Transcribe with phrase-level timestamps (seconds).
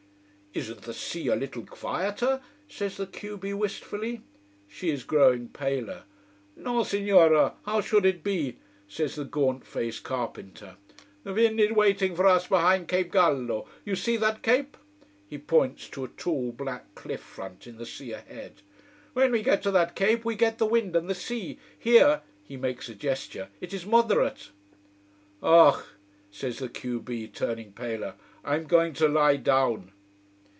[0.53, 4.21] "Isn't the sea a little quieter?" says the q b wistfully.
[4.67, 6.03] She is growing paler.
[6.57, 10.75] "No, Signora how should it be?" says the gaunt faced carpenter.
[11.23, 13.65] "The wind is waiting for us behind Cape Gallo.
[13.85, 14.75] You see that cape?"
[15.25, 18.61] he points to a tall black cliff front in the sea ahead.
[19.13, 21.59] "When we get to that cape we get the wind and the sea.
[21.79, 24.49] Here" he makes a gesture "it is moderate."
[25.41, 25.81] "Ugh!"
[26.29, 28.15] says the q b, turning paler.
[28.43, 29.93] "I'm going to lie down."